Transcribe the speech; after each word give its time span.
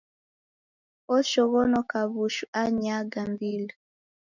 Oshoghonoka 1.15 1.99
w'ushu 2.13 2.45
anyaa 2.61 3.03
gambili. 3.13 3.73